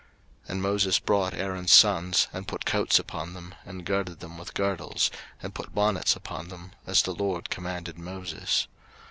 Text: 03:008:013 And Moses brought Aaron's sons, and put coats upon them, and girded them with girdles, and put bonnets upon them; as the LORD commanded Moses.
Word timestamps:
03:008:013 0.45 0.49
And 0.49 0.61
Moses 0.63 0.97
brought 0.97 1.33
Aaron's 1.35 1.71
sons, 1.71 2.27
and 2.33 2.47
put 2.47 2.65
coats 2.65 2.97
upon 2.97 3.33
them, 3.35 3.53
and 3.63 3.85
girded 3.85 4.19
them 4.19 4.35
with 4.39 4.55
girdles, 4.55 5.11
and 5.43 5.53
put 5.53 5.75
bonnets 5.75 6.15
upon 6.15 6.47
them; 6.47 6.71
as 6.87 7.03
the 7.03 7.13
LORD 7.13 7.51
commanded 7.51 7.99
Moses. 7.99 8.67